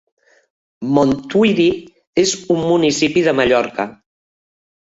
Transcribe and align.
Montuïri 0.97 1.67
és 2.23 2.33
un 2.57 2.65
municipi 2.73 3.27
de 3.29 3.37
Mallorca. 3.41 3.87